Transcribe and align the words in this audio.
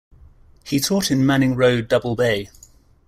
He 0.65 0.79
taught 0.79 1.11
in 1.11 1.23
Manning 1.27 1.55
Road 1.55 1.87
Double 1.87 2.15
Bay. 2.15 2.49